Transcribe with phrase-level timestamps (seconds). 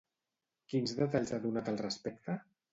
[0.73, 2.43] Quins detalls ha donat al respecte?